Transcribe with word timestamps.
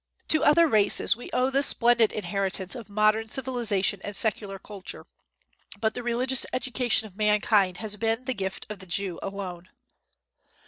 To 0.29 0.43
other 0.43 0.67
races 0.67 1.15
we 1.15 1.29
owe 1.31 1.51
the 1.51 1.61
splendid 1.61 2.11
inheritance 2.11 2.73
of 2.73 2.89
modern 2.89 3.29
civilization 3.29 4.01
and 4.03 4.15
secular 4.15 4.57
culture, 4.57 5.05
but 5.79 5.93
the 5.93 6.01
religious 6.01 6.43
education 6.53 7.05
of 7.05 7.15
mankind 7.15 7.77
has 7.77 7.97
been 7.97 8.25
the 8.25 8.33
gift 8.33 8.65
of 8.71 8.79
the 8.79 8.87
Jew 8.87 9.19
alone." 9.21 9.69